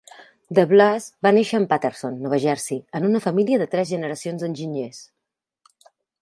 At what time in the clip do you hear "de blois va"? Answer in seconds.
0.59-1.31